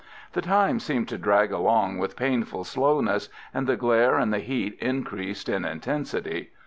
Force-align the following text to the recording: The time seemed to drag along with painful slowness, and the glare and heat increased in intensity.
The 0.33 0.41
time 0.41 0.79
seemed 0.79 1.07
to 1.09 1.17
drag 1.19 1.51
along 1.51 1.99
with 1.99 2.15
painful 2.15 2.63
slowness, 2.63 3.29
and 3.53 3.67
the 3.67 3.75
glare 3.77 4.15
and 4.15 4.33
heat 4.33 4.75
increased 4.81 5.47
in 5.47 5.63
intensity. 5.63 6.49